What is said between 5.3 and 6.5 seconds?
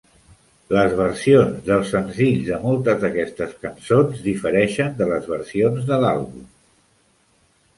versions de l'àlbum.